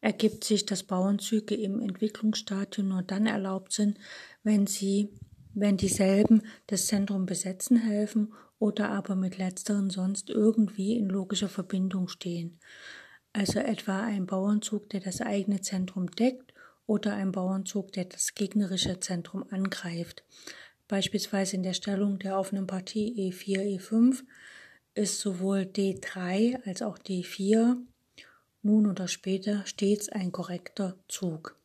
ergibt 0.00 0.44
sich, 0.44 0.66
dass 0.66 0.82
Bauernzüge 0.82 1.54
im 1.54 1.80
Entwicklungsstadium 1.80 2.88
nur 2.88 3.02
dann 3.02 3.26
erlaubt 3.26 3.72
sind, 3.72 3.98
wenn 4.42 4.66
sie, 4.66 5.10
wenn 5.54 5.76
dieselben 5.76 6.42
das 6.66 6.86
Zentrum 6.86 7.26
besetzen 7.26 7.76
helfen 7.76 8.32
oder 8.58 8.90
aber 8.90 9.16
mit 9.16 9.38
letzteren 9.38 9.90
sonst 9.90 10.30
irgendwie 10.30 10.96
in 10.96 11.08
logischer 11.08 11.48
Verbindung 11.48 12.08
stehen. 12.08 12.58
Also 13.32 13.60
etwa 13.60 14.02
ein 14.02 14.26
Bauernzug, 14.26 14.88
der 14.90 15.00
das 15.00 15.20
eigene 15.20 15.60
Zentrum 15.60 16.10
deckt 16.10 16.52
oder 16.86 17.14
ein 17.14 17.32
Bauernzug, 17.32 17.92
der 17.92 18.06
das 18.06 18.34
gegnerische 18.34 18.98
Zentrum 19.00 19.44
angreift. 19.50 20.24
Beispielsweise 20.88 21.56
in 21.56 21.62
der 21.62 21.74
Stellung 21.74 22.18
der 22.18 22.36
offenen 22.36 22.66
Partie 22.66 23.30
E4, 23.30 23.78
E5 23.78 24.24
ist 24.94 25.20
sowohl 25.20 25.60
D3 25.60 26.66
als 26.66 26.82
auch 26.82 26.98
D4 26.98 27.76
nun 28.62 28.86
oder 28.86 29.08
später 29.08 29.64
stets 29.66 30.08
ein 30.08 30.32
korrekter 30.32 30.96
Zug. 31.08 31.56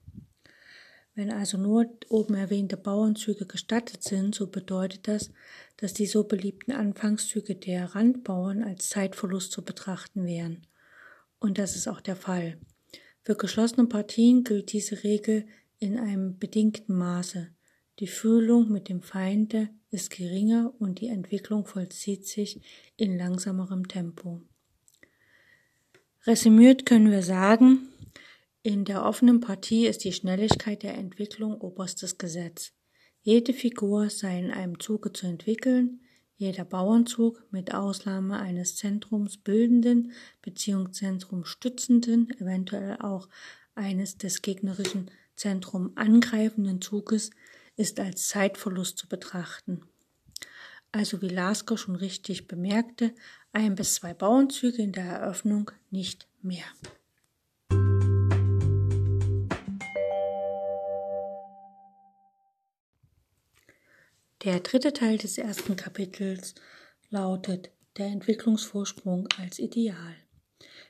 Wenn 1.15 1.31
also 1.31 1.57
nur 1.57 1.87
oben 2.09 2.35
erwähnte 2.35 2.75
Bauernzüge 2.75 3.45
gestattet 3.45 4.03
sind, 4.03 4.35
so 4.35 4.47
bedeutet 4.47 5.07
das, 5.07 5.31
dass 5.77 5.93
die 5.93 6.07
so 6.07 6.25
beliebten 6.25 6.73
Anfangszüge 6.73 7.55
der 7.55 7.95
Randbauern 7.95 8.63
als 8.63 8.89
Zeitverlust 8.89 9.53
zu 9.53 9.63
betrachten 9.63 10.25
wären. 10.25 10.67
Und 11.39 11.57
das 11.57 11.77
ist 11.77 11.87
auch 11.87 12.01
der 12.01 12.17
Fall. 12.17 12.57
Für 13.21 13.35
geschlossene 13.35 13.87
Partien 13.87 14.43
gilt 14.43 14.73
diese 14.73 15.03
Regel 15.03 15.47
in 15.79 15.97
einem 15.97 16.37
bedingten 16.37 16.97
Maße. 16.97 17.47
Die 17.99 18.07
Fühlung 18.07 18.69
mit 18.69 18.89
dem 18.89 19.01
Feinde 19.01 19.69
ist 19.89 20.09
geringer 20.09 20.73
und 20.79 20.99
die 20.99 21.07
Entwicklung 21.07 21.65
vollzieht 21.65 22.27
sich 22.27 22.61
in 22.97 23.17
langsamerem 23.17 23.87
Tempo. 23.87 24.41
Resümiert 26.27 26.87
können 26.87 27.11
wir 27.11 27.21
sagen, 27.21 27.87
in 28.63 28.83
der 28.83 29.05
offenen 29.05 29.41
Partie 29.41 29.85
ist 29.85 30.03
die 30.03 30.11
Schnelligkeit 30.11 30.81
der 30.81 30.95
Entwicklung 30.95 31.61
oberstes 31.61 32.17
Gesetz. 32.17 32.71
Jede 33.21 33.53
Figur 33.53 34.09
sei 34.09 34.39
in 34.39 34.49
einem 34.49 34.79
Zuge 34.79 35.13
zu 35.13 35.27
entwickeln, 35.27 36.01
jeder 36.35 36.65
Bauernzug 36.65 37.45
mit 37.51 37.75
Ausnahme 37.75 38.39
eines 38.39 38.75
zentrumsbildenden 38.75 40.13
bzw. 40.41 41.43
stützenden, 41.43 42.31
eventuell 42.39 42.97
auch 43.01 43.29
eines 43.75 44.17
des 44.17 44.41
gegnerischen 44.41 45.11
Zentrum 45.35 45.91
angreifenden 45.93 46.81
Zuges 46.81 47.29
ist 47.75 47.99
als 47.99 48.29
Zeitverlust 48.29 48.97
zu 48.97 49.07
betrachten. 49.07 49.81
Also 50.95 51.21
wie 51.21 51.27
Lasker 51.27 51.77
schon 51.77 51.97
richtig 51.97 52.47
bemerkte, 52.47 53.13
ein 53.51 53.75
bis 53.75 53.95
zwei 53.95 54.13
Bauernzüge 54.13 54.81
in 54.81 54.93
der 54.93 55.03
Eröffnung 55.03 55.71
nicht 55.91 56.25
mehr. 56.41 56.63
Der 64.45 64.61
dritte 64.61 64.93
Teil 64.93 65.17
des 65.17 65.37
ersten 65.37 65.75
Kapitels 65.75 66.55
lautet 67.09 67.71
der 67.97 68.05
Entwicklungsvorsprung 68.05 69.27
als 69.37 69.59
Ideal. 69.59 70.15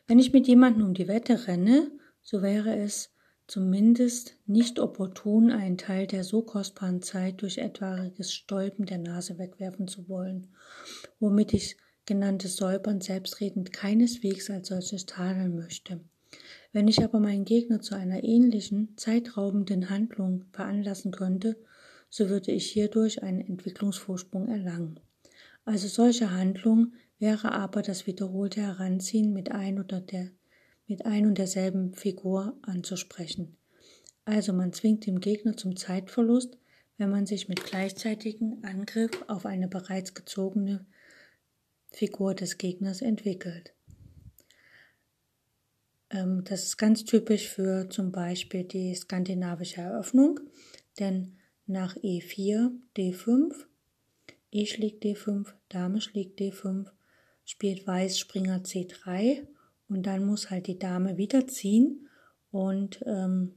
Wenn 0.06 0.20
ich 0.20 0.32
mit 0.32 0.46
jemandem 0.48 0.86
um 0.86 0.94
die 0.94 1.08
Wette 1.08 1.48
renne, 1.48 1.90
so 2.22 2.44
wäre 2.44 2.78
es 2.78 3.10
zumindest 3.48 4.36
nicht 4.46 4.80
opportun, 4.80 5.52
einen 5.52 5.78
Teil 5.78 6.08
der 6.08 6.24
so 6.24 6.42
kostbaren 6.42 7.02
Zeit 7.02 7.42
durch 7.42 7.58
etwaiges 7.58 8.34
Stolpen 8.34 8.86
der 8.86 8.98
Nase 8.98 9.38
wegwerfen 9.38 9.88
zu 9.88 10.10
wollen, 10.10 10.48
womit 11.20 11.54
ich 11.54 11.78
genanntes 12.06 12.56
Säubern 12.56 13.02
selbstredend 13.02 13.74
keineswegs 13.74 14.50
als 14.50 14.70
solches 14.70 15.06
tadeln 15.06 15.56
möchte. 15.56 16.00
Wenn 16.74 16.88
ich 16.88 17.04
aber 17.04 17.20
meinen 17.20 17.46
Gegner 17.46 17.82
zu 17.82 17.96
einer 17.96 18.24
ähnlichen, 18.24 18.94
zeitraubenden 18.98 19.90
Handlung 19.90 20.46
veranlassen 20.52 21.12
könnte, 21.12 21.56
so 22.10 22.30
würde 22.30 22.52
ich 22.52 22.72
hierdurch 22.72 23.24
einen 23.24 23.42
Entwicklungsvorsprung 23.42 24.48
erlangen. 24.48 25.00
Also 25.64 25.88
solche 25.88 26.32
Handlung 26.32 26.94
wäre 27.18 27.54
aber 27.54 27.82
das 27.82 28.08
wiederholte 28.08 28.62
Heranziehen 28.62 29.34
mit 29.34 29.52
ein 29.52 29.80
oder 29.80 30.02
der 30.02 30.30
mit 30.88 31.06
ein 31.06 31.26
und 31.26 31.38
derselben 31.38 31.94
Figur 31.94 32.58
anzusprechen. 32.62 33.58
Also 34.26 34.54
man 34.54 34.74
zwingt 34.74 35.06
den 35.06 35.20
Gegner 35.20 35.56
zum 35.56 35.76
Zeitverlust, 35.76 36.58
wenn 36.98 37.10
man 37.10 37.26
sich 37.26 37.48
mit 37.48 37.64
gleichzeitigem 37.64 38.60
Angriff 38.64 39.12
auf 39.28 39.46
eine 39.46 39.68
bereits 39.68 40.14
gezogene 40.14 40.86
Figur 41.92 42.34
des 42.34 42.58
Gegners 42.58 43.02
entwickelt. 43.02 43.74
Ähm, 46.10 46.44
das 46.44 46.64
ist 46.64 46.78
ganz 46.78 47.04
typisch 47.04 47.50
für 47.50 47.90
zum 47.90 48.12
Beispiel 48.12 48.64
die 48.64 48.96
skandinavische 48.96 49.82
Eröffnung, 49.82 50.40
denn 51.00 51.38
nach 51.68 51.96
E4, 51.98 52.72
D5, 52.96 53.54
E 54.52 54.66
schlägt 54.66 55.04
D5, 55.04 55.48
Dame 55.70 56.00
schlägt 56.00 56.40
D5, 56.40 56.88
spielt 57.44 57.86
Weiß 57.88 58.20
Springer 58.20 58.60
C3 58.60 59.48
und 59.90 60.06
dann 60.06 60.26
muss 60.26 60.50
halt 60.50 60.68
die 60.68 60.80
Dame 60.80 61.18
wieder 61.18 61.48
ziehen 61.48 62.08
und 62.52 63.04
ähm, 63.06 63.54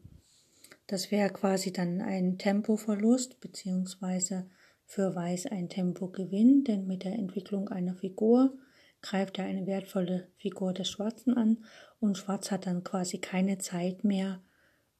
das 0.86 1.10
wäre 1.10 1.30
quasi 1.30 1.72
dann 1.72 2.00
ein 2.00 2.38
Tempoverlust 2.38 3.40
beziehungsweise 3.40 4.48
für 4.84 5.14
Weiß 5.14 5.46
ein 5.46 5.68
Tempogewinn, 5.68 6.64
denn 6.64 6.86
mit 6.86 7.04
der 7.04 7.12
Entwicklung 7.12 7.68
einer 7.68 7.94
Figur 7.94 8.56
greift 9.02 9.38
er 9.38 9.44
eine 9.44 9.66
wertvolle 9.66 10.28
Figur 10.38 10.72
des 10.72 10.88
Schwarzen 10.88 11.36
an 11.36 11.64
und 12.00 12.16
Schwarz 12.16 12.50
hat 12.50 12.66
dann 12.66 12.84
quasi 12.84 13.18
keine 13.18 13.58
Zeit 13.58 14.02
mehr, 14.02 14.42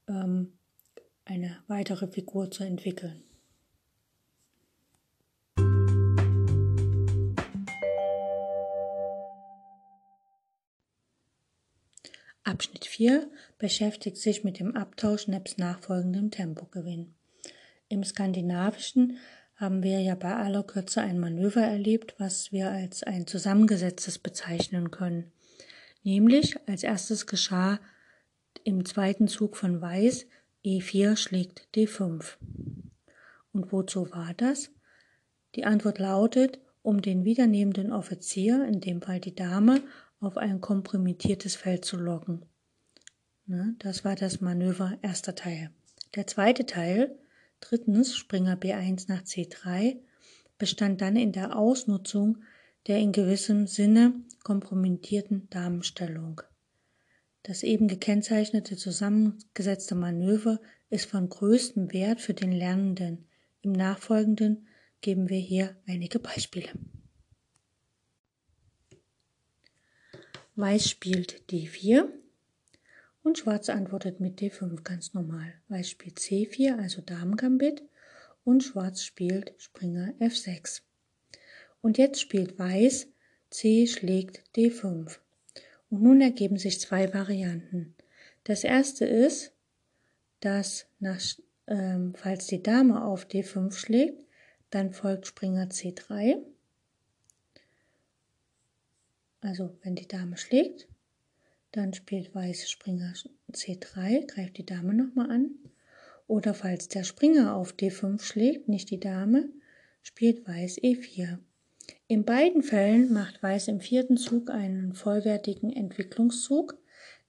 ähm, 0.08 0.58
eine 1.24 1.58
weitere 1.66 2.06
Figur 2.06 2.50
zu 2.50 2.64
entwickeln. 2.64 3.24
Abschnitt 12.48 12.86
4 12.86 13.30
beschäftigt 13.58 14.16
sich 14.16 14.42
mit 14.42 14.58
dem 14.58 14.74
Abtausch 14.74 15.28
nebst 15.28 15.58
nachfolgendem 15.58 16.30
Tempogewinn. 16.30 17.14
Im 17.88 18.02
Skandinavischen 18.04 19.18
haben 19.56 19.82
wir 19.82 20.00
ja 20.00 20.14
bei 20.14 20.34
aller 20.34 20.62
Kürze 20.62 21.02
ein 21.02 21.18
Manöver 21.18 21.60
erlebt, 21.60 22.14
was 22.18 22.50
wir 22.50 22.70
als 22.70 23.02
ein 23.02 23.26
zusammengesetztes 23.26 24.18
bezeichnen 24.18 24.90
können. 24.90 25.30
Nämlich 26.04 26.56
als 26.66 26.84
erstes 26.84 27.26
geschah 27.26 27.80
im 28.64 28.86
zweiten 28.86 29.28
Zug 29.28 29.56
von 29.56 29.82
Weiß 29.82 30.26
E4 30.64 31.16
schlägt 31.16 31.68
D5. 31.74 32.36
Und 33.52 33.72
wozu 33.72 34.10
war 34.10 34.32
das? 34.34 34.70
Die 35.54 35.64
Antwort 35.64 35.98
lautet, 35.98 36.60
um 36.82 37.02
den 37.02 37.24
wiedernehmenden 37.24 37.92
Offizier, 37.92 38.64
in 38.64 38.80
dem 38.80 39.02
Fall 39.02 39.20
die 39.20 39.34
Dame, 39.34 39.82
auf 40.20 40.36
ein 40.36 40.60
kompromittiertes 40.60 41.56
Feld 41.56 41.84
zu 41.84 41.96
locken. 41.96 42.44
Ne, 43.46 43.74
das 43.78 44.04
war 44.04 44.14
das 44.14 44.40
Manöver 44.40 44.98
erster 45.02 45.34
Teil. 45.34 45.70
Der 46.14 46.26
zweite 46.26 46.66
Teil, 46.66 47.16
drittens 47.60 48.16
Springer 48.16 48.56
B1 48.56 49.06
nach 49.08 49.22
C3, 49.22 49.96
bestand 50.58 51.00
dann 51.00 51.16
in 51.16 51.32
der 51.32 51.56
Ausnutzung 51.56 52.42
der 52.86 52.98
in 52.98 53.12
gewissem 53.12 53.66
Sinne 53.66 54.14
kompromittierten 54.42 55.48
Damenstellung. 55.50 56.40
Das 57.42 57.62
eben 57.62 57.86
gekennzeichnete 57.86 58.76
zusammengesetzte 58.76 59.94
Manöver 59.94 60.60
ist 60.90 61.08
von 61.08 61.28
größtem 61.28 61.92
Wert 61.92 62.20
für 62.20 62.34
den 62.34 62.52
Lernenden. 62.52 63.26
Im 63.60 63.72
Nachfolgenden 63.72 64.66
geben 65.00 65.28
wir 65.28 65.38
hier 65.38 65.76
einige 65.86 66.18
Beispiele. 66.18 66.68
Weiß 70.58 70.90
spielt 70.90 71.44
D4 71.52 72.08
und 73.22 73.38
Schwarz 73.38 73.68
antwortet 73.68 74.18
mit 74.18 74.40
D5 74.40 74.82
ganz 74.82 75.14
normal. 75.14 75.54
Weiß 75.68 75.88
spielt 75.88 76.18
C4, 76.18 76.76
also 76.80 77.00
Damengambit 77.00 77.84
und 78.42 78.64
Schwarz 78.64 79.04
spielt 79.04 79.54
Springer 79.58 80.14
F6. 80.18 80.80
Und 81.80 81.96
jetzt 81.96 82.20
spielt 82.20 82.58
Weiß 82.58 83.06
C 83.50 83.86
schlägt 83.86 84.42
D5. 84.56 85.18
Und 85.90 86.02
nun 86.02 86.20
ergeben 86.20 86.56
sich 86.56 86.80
zwei 86.80 87.14
Varianten. 87.14 87.94
Das 88.42 88.64
erste 88.64 89.04
ist, 89.04 89.52
dass 90.40 90.86
nach, 90.98 91.20
ähm, 91.68 92.14
falls 92.16 92.48
die 92.48 92.64
Dame 92.64 93.04
auf 93.04 93.26
D5 93.26 93.72
schlägt, 93.74 94.24
dann 94.70 94.92
folgt 94.92 95.28
Springer 95.28 95.68
C3. 95.68 96.42
Also 99.40 99.76
wenn 99.82 99.94
die 99.94 100.08
Dame 100.08 100.36
schlägt, 100.36 100.88
dann 101.72 101.92
spielt 101.92 102.34
Weiß 102.34 102.70
Springer 102.70 103.12
C3, 103.52 104.26
greift 104.26 104.58
die 104.58 104.66
Dame 104.66 104.94
nochmal 104.94 105.30
an. 105.30 105.50
Oder 106.26 106.54
falls 106.54 106.88
der 106.88 107.04
Springer 107.04 107.54
auf 107.54 107.72
D5 107.74 108.20
schlägt, 108.22 108.68
nicht 108.68 108.90
die 108.90 109.00
Dame, 109.00 109.48
spielt 110.02 110.46
Weiß 110.46 110.78
E4. 110.78 111.38
In 112.06 112.24
beiden 112.24 112.62
Fällen 112.62 113.12
macht 113.12 113.42
Weiß 113.42 113.68
im 113.68 113.80
vierten 113.80 114.16
Zug 114.16 114.50
einen 114.50 114.94
vollwertigen 114.94 115.72
Entwicklungszug, 115.72 116.78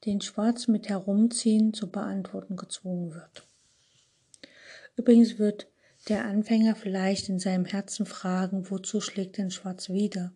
den 0.06 0.22
Schwarz 0.22 0.68
mit 0.68 0.90
Herumziehen 0.90 1.74
zu 1.74 1.92
beantworten 1.92 2.56
gezwungen 2.56 3.14
wird. 3.14 3.46
Übrigens 4.96 5.38
wird 5.38 5.68
der 6.08 6.26
Anfänger 6.26 6.76
vielleicht 6.76 7.30
in 7.30 7.40
seinem 7.40 7.66
Herzen 7.66 8.06
fragen, 8.06 8.70
wozu 8.70 9.02
schlägt 9.02 9.38
denn 9.38 9.52
Schwarz 9.52 9.90
wieder? 9.90 10.34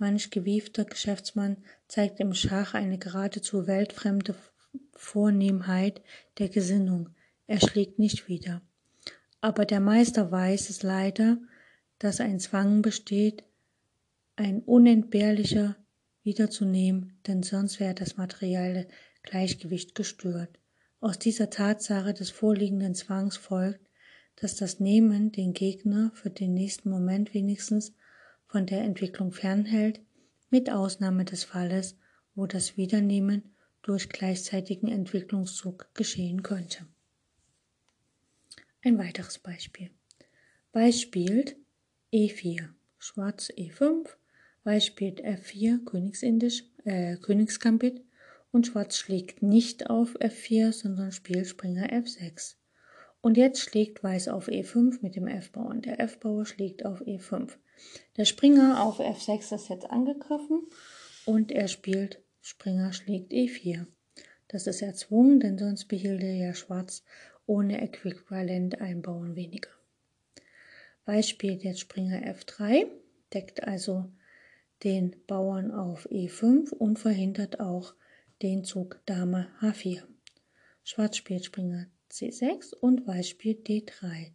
Manch 0.00 0.30
gewiefter 0.30 0.86
Geschäftsmann 0.86 1.58
zeigt 1.86 2.20
im 2.20 2.32
Schach 2.32 2.72
eine 2.72 2.96
geradezu 2.96 3.66
weltfremde 3.66 4.34
Vornehmheit 4.94 6.00
der 6.38 6.48
Gesinnung. 6.48 7.10
Er 7.46 7.60
schlägt 7.60 7.98
nicht 7.98 8.26
wieder. 8.26 8.62
Aber 9.42 9.66
der 9.66 9.80
Meister 9.80 10.32
weiß 10.32 10.70
es 10.70 10.82
leider, 10.82 11.36
dass 11.98 12.18
ein 12.20 12.40
Zwang 12.40 12.80
besteht, 12.80 13.44
ein 14.36 14.62
unentbehrlicher 14.62 15.76
wiederzunehmen, 16.22 17.18
denn 17.26 17.42
sonst 17.42 17.78
wäre 17.78 17.94
das 17.94 18.16
materielle 18.16 18.88
Gleichgewicht 19.22 19.94
gestört. 19.94 20.58
Aus 21.00 21.18
dieser 21.18 21.50
Tatsache 21.50 22.14
des 22.14 22.30
vorliegenden 22.30 22.94
Zwangs 22.94 23.36
folgt, 23.36 23.86
dass 24.36 24.56
das 24.56 24.80
Nehmen 24.80 25.30
den 25.30 25.52
Gegner 25.52 26.10
für 26.14 26.30
den 26.30 26.54
nächsten 26.54 26.88
Moment 26.88 27.34
wenigstens 27.34 27.92
von 28.50 28.66
der 28.66 28.82
Entwicklung 28.82 29.30
fernhält, 29.30 30.00
mit 30.50 30.70
Ausnahme 30.70 31.24
des 31.24 31.44
Falles, 31.44 31.96
wo 32.34 32.46
das 32.46 32.76
Wiedernehmen 32.76 33.54
durch 33.82 34.08
gleichzeitigen 34.08 34.88
Entwicklungszug 34.88 35.88
geschehen 35.94 36.42
könnte. 36.42 36.86
Ein 38.82 38.98
weiteres 38.98 39.38
Beispiel. 39.38 39.90
Weiß 40.72 41.00
spielt 41.00 41.56
E4, 42.12 42.68
Schwarz 42.98 43.50
E5, 43.56 44.08
Weiß 44.64 44.84
spielt 44.84 45.24
F4, 45.24 45.84
Königsindisch, 45.84 46.64
äh, 46.84 47.16
Königsgambit 47.16 48.02
und 48.50 48.66
Schwarz 48.66 48.98
schlägt 48.98 49.42
nicht 49.42 49.88
auf 49.88 50.16
F4, 50.16 50.72
sondern 50.72 51.12
spielt 51.12 51.46
Springer 51.46 51.90
F6. 51.92 52.56
Und 53.20 53.36
jetzt 53.36 53.60
schlägt 53.60 54.02
Weiß 54.02 54.28
auf 54.28 54.48
E5 54.48 54.98
mit 55.02 55.14
dem 55.14 55.28
F-Bauern. 55.28 55.82
Der 55.82 56.00
F-Bauer 56.00 56.46
schlägt 56.46 56.84
auf 56.84 57.00
E5. 57.02 57.52
Der 58.16 58.24
Springer 58.24 58.82
auf 58.82 59.00
F6 59.00 59.54
ist 59.54 59.68
jetzt 59.68 59.90
angegriffen 59.90 60.66
und 61.26 61.52
er 61.52 61.68
spielt 61.68 62.20
Springer 62.40 62.92
schlägt 62.92 63.32
E4. 63.32 63.86
Das 64.48 64.66
ist 64.66 64.82
erzwungen, 64.82 65.40
denn 65.40 65.58
sonst 65.58 65.86
behielte 65.86 66.26
ja 66.26 66.54
Schwarz 66.54 67.04
ohne 67.46 67.80
Äquivalent 67.80 68.80
ein 68.80 69.02
Bauern 69.02 69.36
weniger. 69.36 69.70
Weiß 71.04 71.28
spielt 71.28 71.62
jetzt 71.62 71.80
Springer 71.80 72.22
F3, 72.22 72.86
deckt 73.32 73.64
also 73.64 74.10
den 74.84 75.16
Bauern 75.26 75.70
auf 75.70 76.08
E5 76.10 76.72
und 76.72 76.98
verhindert 76.98 77.60
auch 77.60 77.94
den 78.42 78.64
Zug 78.64 79.00
Dame 79.06 79.48
H4. 79.60 80.02
Schwarz 80.82 81.16
spielt 81.16 81.44
Springer 81.44 81.86
C6 82.10 82.74
und 82.74 83.06
Weiß 83.06 83.28
spielt 83.28 83.66
D3. 83.66 84.32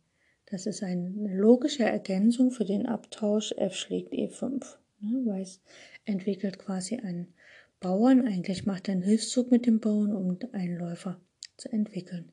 Das 0.48 0.68
ist 0.68 0.84
eine 0.84 1.36
logische 1.36 1.84
Ergänzung 1.84 2.52
für 2.52 2.66
den 2.66 2.86
Abtausch 2.86 3.52
F 3.58 3.74
schlägt 3.76 4.14
E5. 4.14 4.78
Ne, 5.00 5.26
Weiß 5.26 5.62
entwickelt 6.06 6.60
quasi 6.60 6.98
einen 6.98 7.34
Bauern, 7.80 8.28
eigentlich 8.28 8.66
macht 8.66 8.88
er 8.88 8.94
einen 8.94 9.02
Hilfszug 9.02 9.52
mit 9.52 9.66
dem 9.66 9.80
Bauern, 9.80 10.16
um 10.16 10.38
einen 10.54 10.78
Läufer 10.78 11.20
zu 11.58 11.72
entwickeln. 11.72 12.32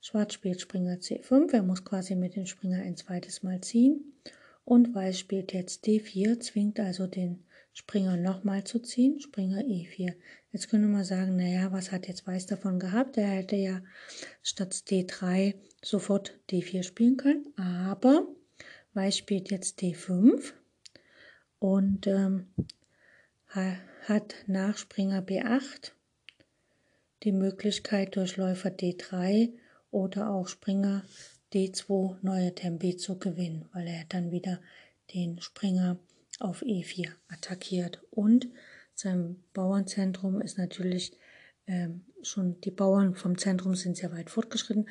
Schwarz 0.00 0.34
spielt 0.34 0.60
Springer 0.60 0.96
C5, 0.96 1.52
er 1.52 1.62
muss 1.62 1.84
quasi 1.84 2.14
mit 2.16 2.36
dem 2.36 2.46
Springer 2.46 2.82
ein 2.82 2.96
zweites 2.96 3.42
Mal 3.42 3.60
ziehen 3.60 4.14
und 4.64 4.94
Weiß 4.94 5.18
spielt 5.18 5.52
jetzt 5.52 5.84
D4, 5.86 6.40
zwingt 6.40 6.80
also 6.80 7.06
den 7.06 7.44
Springer 7.72 8.16
nochmal 8.16 8.64
zu 8.64 8.80
ziehen, 8.80 9.20
Springer 9.20 9.62
E4. 9.62 10.14
Jetzt 10.52 10.68
können 10.68 10.84
wir 10.84 10.98
mal 10.98 11.04
sagen, 11.04 11.36
naja, 11.36 11.72
was 11.72 11.90
hat 11.90 12.06
jetzt 12.06 12.26
Weiß 12.26 12.46
davon 12.46 12.78
gehabt? 12.78 13.16
Er 13.16 13.28
hätte 13.28 13.56
ja 13.56 13.82
statt 14.42 14.72
D3 14.88 15.54
sofort 15.82 16.38
D4 16.50 16.82
spielen 16.82 17.16
können, 17.16 17.46
aber 17.56 18.26
Weiß 18.94 19.16
spielt 19.16 19.50
jetzt 19.50 19.80
D5 19.80 20.52
und 21.58 22.06
ähm, 22.06 22.46
hat 23.48 24.34
nach 24.46 24.76
Springer 24.76 25.22
B8 25.22 25.92
die 27.22 27.32
Möglichkeit 27.32 28.16
durch 28.16 28.36
Läufer 28.36 28.70
D3 28.70 29.50
oder 29.90 30.30
auch 30.30 30.48
Springer 30.48 31.04
D2 31.52 32.16
neue 32.22 32.54
Tempi 32.54 32.96
zu 32.96 33.18
gewinnen, 33.18 33.68
weil 33.72 33.86
er 33.86 34.04
dann 34.08 34.30
wieder 34.30 34.60
den 35.14 35.40
Springer 35.40 35.98
auf 36.40 36.62
E4 36.62 37.08
attackiert. 37.28 38.02
Und 38.10 38.48
sein 38.94 39.42
Bauernzentrum 39.52 40.40
ist 40.40 40.58
natürlich 40.58 41.12
ähm, 41.66 42.04
schon, 42.22 42.60
die 42.60 42.70
Bauern 42.70 43.14
vom 43.14 43.38
Zentrum 43.38 43.74
sind 43.74 43.96
sehr 43.96 44.12
weit 44.12 44.30
fortgeschritten. 44.30 44.88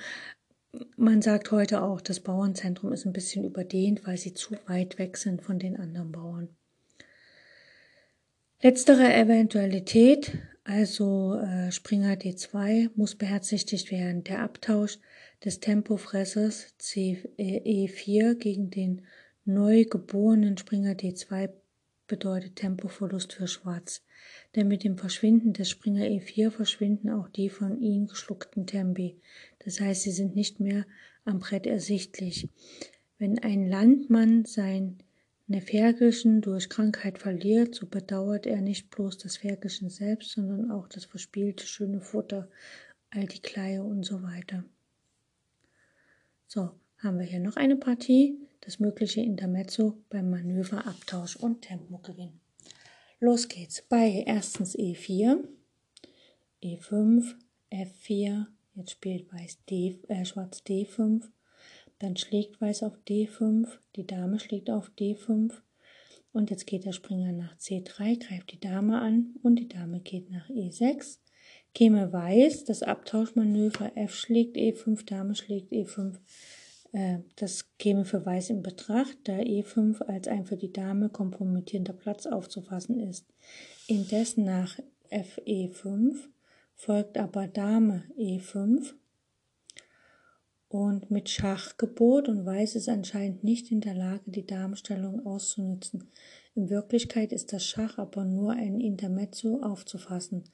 Man 0.95 1.21
sagt 1.21 1.51
heute 1.51 1.81
auch, 1.81 1.99
das 1.99 2.21
Bauernzentrum 2.21 2.93
ist 2.93 3.05
ein 3.05 3.13
bisschen 3.13 3.43
überdehnt, 3.43 4.05
weil 4.05 4.17
sie 4.17 4.33
zu 4.33 4.55
weit 4.67 4.97
weg 4.97 5.17
sind 5.17 5.41
von 5.41 5.59
den 5.59 5.77
anderen 5.77 6.11
Bauern. 6.11 6.49
Letztere 8.61 9.13
Eventualität, 9.13 10.37
also 10.63 11.35
äh, 11.35 11.71
Springer 11.71 12.13
D2, 12.13 12.91
muss 12.95 13.15
beherzigt 13.15 13.91
werden. 13.91 14.23
Der 14.23 14.43
Abtausch 14.43 14.99
des 15.43 15.59
Tempofressers 15.59 16.67
CE4 16.79 18.35
gegen 18.35 18.69
den 18.69 19.01
neu 19.45 19.85
geborenen 19.85 20.57
Springer 20.57 20.93
D2 20.93 21.49
bedeutet 22.07 22.57
Tempoverlust 22.57 23.33
für 23.33 23.47
Schwarz, 23.47 24.03
denn 24.55 24.67
mit 24.67 24.83
dem 24.83 24.97
Verschwinden 24.97 25.53
des 25.53 25.69
Springer 25.69 26.03
E4 26.03 26.51
verschwinden 26.51 27.09
auch 27.09 27.29
die 27.29 27.49
von 27.49 27.79
ihm 27.79 28.07
geschluckten 28.07 28.67
Tempi. 28.67 29.17
Das 29.59 29.79
heißt, 29.79 30.01
sie 30.01 30.11
sind 30.11 30.35
nicht 30.35 30.59
mehr 30.59 30.85
am 31.23 31.39
Brett 31.39 31.65
ersichtlich. 31.65 32.49
Wenn 33.17 33.39
ein 33.39 33.69
Landmann 33.69 34.45
sein 34.45 34.97
Ferkelchen 35.59 36.41
durch 36.41 36.69
Krankheit 36.69 37.17
verliert, 37.17 37.75
so 37.75 37.85
bedauert 37.85 38.45
er 38.45 38.61
nicht 38.61 38.89
bloß 38.89 39.17
das 39.17 39.37
Ferkelchen 39.37 39.89
selbst, 39.89 40.31
sondern 40.31 40.71
auch 40.71 40.87
das 40.87 41.05
verspielte 41.05 41.65
schöne 41.65 41.99
Futter, 41.99 42.49
all 43.09 43.25
die 43.25 43.41
Kleie 43.41 43.83
und 43.83 44.03
so 44.03 44.23
weiter. 44.23 44.63
So, 46.47 46.71
haben 46.99 47.19
wir 47.19 47.25
hier 47.25 47.39
noch 47.39 47.57
eine 47.57 47.75
Partie 47.75 48.37
das 48.61 48.79
mögliche 48.79 49.21
Intermezzo 49.21 49.97
beim 50.09 50.29
Manöver, 50.29 50.85
Abtausch 50.87 51.35
und 51.35 51.61
Tempogewinn. 51.61 52.39
Los 53.19 53.47
geht's 53.47 53.83
bei 53.87 54.23
erstens 54.25 54.75
E4, 54.75 55.43
E5, 56.63 57.35
F4, 57.71 58.45
jetzt 58.75 58.91
spielt 58.91 59.31
Weiß 59.31 59.59
D, 59.69 59.99
äh, 60.07 60.25
Schwarz 60.25 60.63
D5, 60.67 61.23
dann 61.99 62.17
schlägt 62.17 62.59
Weiß 62.61 62.83
auf 62.83 62.97
D5, 63.07 63.67
die 63.95 64.07
Dame 64.07 64.39
schlägt 64.39 64.69
auf 64.69 64.91
D5 64.97 65.53
und 66.33 66.49
jetzt 66.49 66.65
geht 66.65 66.85
der 66.85 66.93
Springer 66.93 67.31
nach 67.31 67.57
C3, 67.57 68.19
greift 68.25 68.51
die 68.51 68.59
Dame 68.59 68.99
an 68.99 69.35
und 69.43 69.57
die 69.57 69.67
Dame 69.67 69.99
geht 69.99 70.31
nach 70.31 70.49
E6. 70.49 71.19
Käme 71.73 72.11
Weiß, 72.11 72.65
das 72.65 72.83
Abtauschmanöver 72.83 73.95
F 73.95 74.15
schlägt 74.15 74.57
E5, 74.57 75.05
Dame 75.05 75.35
schlägt 75.35 75.71
E5, 75.71 76.17
äh, 76.91 77.19
das 77.35 77.77
käme 77.77 78.05
für 78.05 78.25
Weiß 78.25 78.49
in 78.49 78.61
Betracht, 78.61 79.17
da 79.23 79.33
E5 79.33 80.01
als 80.03 80.27
ein 80.27 80.45
für 80.45 80.57
die 80.57 80.73
Dame 80.73 81.09
kompromittierender 81.09 81.93
Platz 81.93 82.25
aufzufassen 82.25 82.99
ist. 82.99 83.25
indessen 83.87 84.45
nach 84.45 84.79
Fe5 85.11 86.15
folgt 86.75 87.17
aber 87.17 87.47
Dame 87.47 88.03
E5 88.17 88.93
und 90.71 91.11
mit 91.11 91.29
Schachgebot 91.29 92.29
und 92.29 92.45
Weiß 92.45 92.75
ist 92.75 92.87
anscheinend 92.87 93.43
nicht 93.43 93.71
in 93.71 93.81
der 93.81 93.93
Lage, 93.93 94.31
die 94.31 94.45
Damenstellung 94.45 95.25
auszunutzen. 95.25 96.09
In 96.55 96.69
Wirklichkeit 96.69 97.33
ist 97.33 97.51
das 97.51 97.65
Schach 97.65 97.97
aber 97.97 98.23
nur 98.23 98.53
ein 98.53 98.79
Intermezzo 98.79 99.59
aufzufassen. 99.61 100.45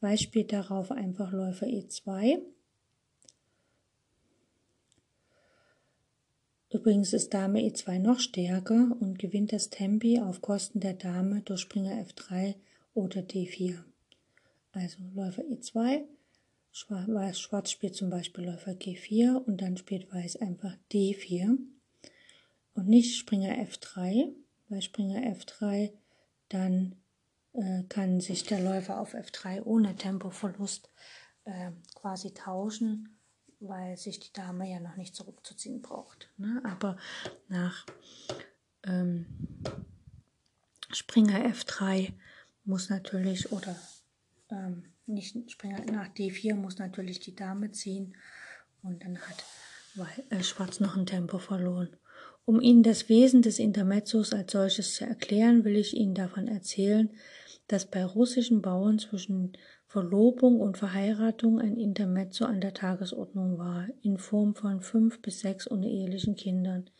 Weiß 0.00 0.22
spielt 0.22 0.52
darauf 0.52 0.90
einfach 0.90 1.30
Läufer 1.30 1.66
E2. 1.66 2.38
Übrigens 6.76 7.14
ist 7.14 7.32
Dame 7.32 7.60
E2 7.60 7.98
noch 8.00 8.20
stärker 8.20 8.94
und 9.00 9.18
gewinnt 9.18 9.50
das 9.50 9.70
Tempi 9.70 10.20
auf 10.20 10.42
Kosten 10.42 10.78
der 10.78 10.92
Dame 10.92 11.40
durch 11.40 11.62
Springer 11.62 12.04
F3 12.04 12.54
oder 12.92 13.20
D4. 13.20 13.78
Also 14.72 14.98
Läufer 15.14 15.40
E2, 15.40 16.02
Weiß, 16.90 17.40
Schwarz 17.40 17.70
spielt 17.70 17.94
zum 17.94 18.10
Beispiel 18.10 18.44
Läufer 18.44 18.72
G4 18.72 19.36
und 19.36 19.62
dann 19.62 19.78
spielt 19.78 20.12
Weiß 20.12 20.36
einfach 20.36 20.76
D4 20.92 21.56
und 22.74 22.88
nicht 22.88 23.16
Springer 23.16 23.54
F3. 23.54 24.34
Bei 24.68 24.82
Springer 24.82 25.34
F3 25.34 25.92
dann 26.50 26.96
äh, 27.54 27.84
kann 27.88 28.20
sich 28.20 28.44
der 28.44 28.60
Läufer 28.60 29.00
auf 29.00 29.14
F3 29.14 29.62
ohne 29.62 29.96
Tempoverlust 29.96 30.90
äh, 31.46 31.70
quasi 31.94 32.34
tauschen, 32.34 33.15
weil 33.60 33.96
sich 33.96 34.20
die 34.20 34.32
Dame 34.32 34.70
ja 34.70 34.80
noch 34.80 34.96
nicht 34.96 35.14
zurückzuziehen 35.14 35.82
braucht. 35.82 36.28
Ne? 36.36 36.60
Aber 36.64 36.96
nach 37.48 37.86
ähm, 38.84 39.26
Springer 40.92 41.46
F3 41.46 42.12
muss 42.64 42.90
natürlich 42.90 43.52
oder 43.52 43.76
ähm, 44.50 44.84
nicht 45.06 45.50
Springer 45.50 45.84
nach 45.86 46.08
D4 46.08 46.54
muss 46.54 46.78
natürlich 46.78 47.20
die 47.20 47.34
Dame 47.34 47.70
ziehen 47.72 48.16
und 48.82 49.02
dann 49.02 49.18
hat 49.18 49.44
äh, 50.30 50.42
Schwarz 50.42 50.80
noch 50.80 50.96
ein 50.96 51.06
Tempo 51.06 51.38
verloren. 51.38 51.96
Um 52.44 52.60
Ihnen 52.60 52.84
das 52.84 53.08
Wesen 53.08 53.42
des 53.42 53.58
Intermezzos 53.58 54.32
als 54.32 54.52
solches 54.52 54.94
zu 54.94 55.04
erklären, 55.04 55.64
will 55.64 55.76
ich 55.76 55.96
Ihnen 55.96 56.14
davon 56.14 56.46
erzählen, 56.46 57.10
dass 57.68 57.86
bei 57.86 58.04
russischen 58.04 58.62
Bauern 58.62 58.98
zwischen 58.98 59.52
Verlobung 59.86 60.60
und 60.60 60.78
Verheiratung 60.78 61.60
ein 61.60 61.76
Intermezzo 61.76 62.44
an 62.44 62.60
der 62.60 62.74
Tagesordnung 62.74 63.58
war, 63.58 63.88
in 64.02 64.18
Form 64.18 64.54
von 64.54 64.80
fünf 64.80 65.20
bis 65.22 65.40
sechs 65.40 65.66
unehelichen 65.66 66.34
Kindern. 66.34 66.90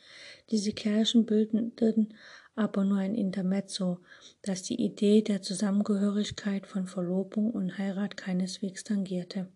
Diese 0.51 0.73
Kirchen 0.73 1.27
bildeten 1.27 2.15
aber 2.55 2.85
nur 2.85 2.99
ein 2.99 3.15
Intermezzo, 3.15 3.99
das 4.43 4.63
die 4.63 4.81
Idee 4.81 5.23
der 5.23 5.43
Zusammengehörigkeit 5.43 6.67
von 6.67 6.87
Verlobung 6.87 7.51
und 7.51 7.77
Heirat 7.77 8.17
keineswegs 8.17 8.83
tangierte. 8.83 9.49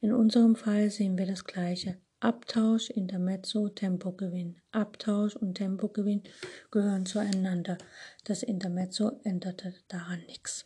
In 0.00 0.12
unserem 0.12 0.56
Fall 0.56 0.90
sehen 0.90 1.16
wir 1.16 1.26
das 1.26 1.44
Gleiche. 1.44 1.98
Abtausch, 2.22 2.88
Intermezzo, 2.88 3.68
Tempogewinn. 3.68 4.60
Abtausch 4.70 5.34
und 5.34 5.56
Tempogewinn 5.56 6.22
gehören 6.70 7.04
zueinander. 7.04 7.78
Das 8.22 8.44
Intermezzo 8.44 9.18
änderte 9.24 9.74
daran 9.88 10.20
nichts. 10.28 10.64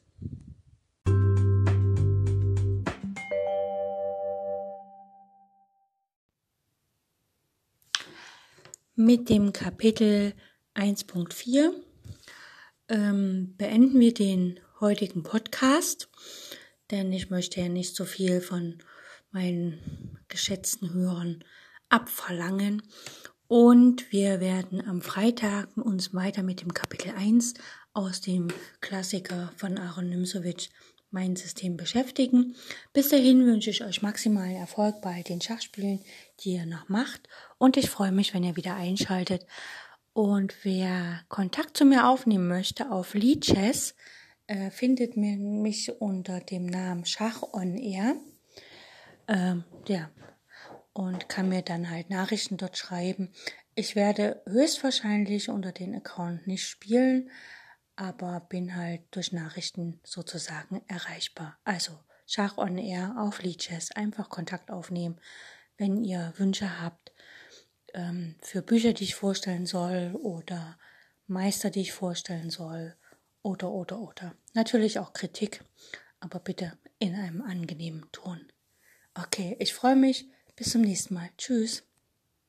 Mit 8.94 9.30
dem 9.30 9.54
Kapitel 9.54 10.34
1.4 10.74 11.70
ähm, 12.90 13.54
beenden 13.56 13.98
wir 13.98 14.12
den 14.12 14.60
heutigen 14.80 15.22
Podcast, 15.22 16.10
denn 16.90 17.10
ich 17.14 17.30
möchte 17.30 17.62
ja 17.62 17.70
nicht 17.70 17.96
so 17.96 18.04
viel 18.04 18.42
von 18.42 18.76
meinen 19.30 20.15
geschätzten 20.28 20.92
Hörern 20.92 21.44
abverlangen. 21.88 22.82
Und 23.48 24.10
wir 24.10 24.40
werden 24.40 24.86
am 24.86 25.02
Freitag 25.02 25.68
uns 25.76 26.12
weiter 26.12 26.42
mit 26.42 26.62
dem 26.62 26.74
Kapitel 26.74 27.12
1 27.16 27.54
aus 27.92 28.20
dem 28.20 28.48
Klassiker 28.80 29.52
von 29.56 29.78
Aaron 29.78 30.08
Nimsowitsch 30.08 30.68
mein 31.10 31.36
System 31.36 31.76
beschäftigen. 31.76 32.56
Bis 32.92 33.08
dahin 33.08 33.46
wünsche 33.46 33.70
ich 33.70 33.84
euch 33.84 34.02
maximalen 34.02 34.56
Erfolg 34.56 35.00
bei 35.00 35.22
den 35.22 35.40
Schachspielen, 35.40 36.00
die 36.40 36.54
ihr 36.54 36.66
noch 36.66 36.88
macht. 36.88 37.28
Und 37.58 37.76
ich 37.76 37.88
freue 37.88 38.12
mich, 38.12 38.34
wenn 38.34 38.44
ihr 38.44 38.56
wieder 38.56 38.74
einschaltet 38.74 39.46
und 40.12 40.54
wer 40.64 41.22
Kontakt 41.28 41.76
zu 41.76 41.84
mir 41.84 42.08
aufnehmen 42.08 42.48
möchte 42.48 42.90
auf 42.90 43.14
Lichess, 43.14 43.94
äh, 44.46 44.70
findet 44.70 45.16
mich 45.16 46.00
unter 46.00 46.40
dem 46.40 46.66
Namen 46.66 47.04
Schach 47.04 47.42
on 47.52 47.76
Air. 47.76 48.16
Ähm, 49.28 49.64
ja, 49.88 50.10
und 50.92 51.28
kann 51.28 51.48
mir 51.48 51.62
dann 51.62 51.90
halt 51.90 52.10
Nachrichten 52.10 52.56
dort 52.56 52.76
schreiben. 52.76 53.32
Ich 53.74 53.96
werde 53.96 54.42
höchstwahrscheinlich 54.46 55.50
unter 55.50 55.72
den 55.72 55.94
Account 55.94 56.46
nicht 56.46 56.66
spielen, 56.66 57.30
aber 57.96 58.40
bin 58.40 58.76
halt 58.76 59.02
durch 59.10 59.32
Nachrichten 59.32 60.00
sozusagen 60.04 60.82
erreichbar. 60.88 61.58
Also 61.64 61.98
Schach 62.26 62.58
on 62.58 62.76
Air 62.76 63.14
auf 63.18 63.40
Lichess. 63.42 63.92
Einfach 63.92 64.28
Kontakt 64.28 64.70
aufnehmen, 64.70 65.20
wenn 65.78 66.02
ihr 66.02 66.32
Wünsche 66.36 66.80
habt 66.80 67.12
ähm, 67.94 68.34
für 68.40 68.62
Bücher, 68.62 68.92
die 68.92 69.04
ich 69.04 69.14
vorstellen 69.14 69.66
soll 69.66 70.12
oder 70.14 70.76
Meister, 71.28 71.70
die 71.70 71.82
ich 71.82 71.92
vorstellen 71.92 72.50
soll 72.50 72.96
oder 73.42 73.70
oder 73.70 74.00
oder. 74.00 74.34
Natürlich 74.54 74.98
auch 74.98 75.12
Kritik, 75.12 75.62
aber 76.18 76.40
bitte 76.40 76.76
in 76.98 77.14
einem 77.14 77.42
angenehmen 77.42 78.06
Ton. 78.10 78.50
Okay, 79.18 79.56
ich 79.58 79.72
freue 79.72 79.96
mich. 79.96 80.28
Bis 80.56 80.70
zum 80.70 80.82
nächsten 80.82 81.14
Mal. 81.14 81.30
Tschüss. 81.38 81.84